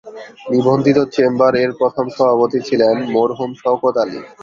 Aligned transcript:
নিবন্ধিত 0.51 0.99
চেম্বার 1.15 1.53
এর 1.55 1.71
প্রথম 1.79 2.05
সভাপতি 2.15 2.59
ছিলেন 2.67 2.95
মরহুম 3.13 3.51
শওকত 3.61 3.95
আলী। 4.03 4.19